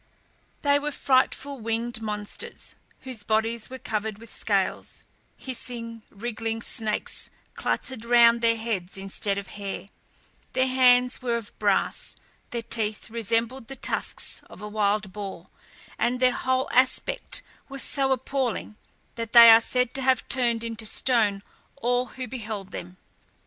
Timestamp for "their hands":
10.53-11.21